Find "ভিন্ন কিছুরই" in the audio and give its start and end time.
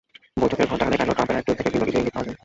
1.73-1.99